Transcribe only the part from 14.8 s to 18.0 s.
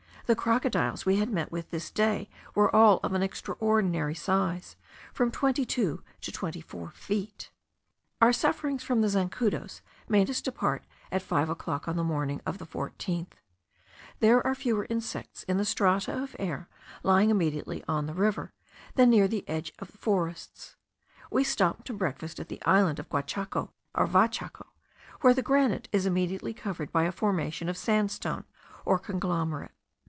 insects in the strata of air lying immediately